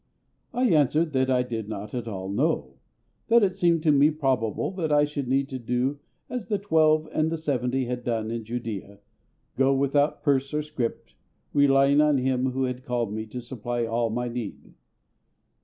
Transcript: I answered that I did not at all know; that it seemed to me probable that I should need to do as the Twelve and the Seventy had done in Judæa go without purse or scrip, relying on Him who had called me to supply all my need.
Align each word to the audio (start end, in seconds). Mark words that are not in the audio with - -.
I 0.51 0.67
answered 0.69 1.13
that 1.13 1.29
I 1.29 1.43
did 1.43 1.69
not 1.69 1.93
at 1.93 2.07
all 2.07 2.27
know; 2.27 2.77
that 3.27 3.43
it 3.43 3.53
seemed 3.55 3.83
to 3.83 3.91
me 3.91 4.09
probable 4.09 4.71
that 4.71 4.91
I 4.91 5.05
should 5.05 5.27
need 5.27 5.47
to 5.49 5.59
do 5.59 5.99
as 6.27 6.47
the 6.47 6.57
Twelve 6.57 7.07
and 7.13 7.31
the 7.31 7.37
Seventy 7.37 7.85
had 7.85 8.03
done 8.03 8.31
in 8.31 8.43
Judæa 8.43 8.97
go 9.55 9.75
without 9.75 10.23
purse 10.23 10.55
or 10.55 10.63
scrip, 10.63 11.05
relying 11.53 12.01
on 12.01 12.17
Him 12.17 12.49
who 12.49 12.63
had 12.63 12.83
called 12.83 13.13
me 13.13 13.27
to 13.27 13.39
supply 13.41 13.85
all 13.85 14.09
my 14.09 14.27
need. 14.27 14.73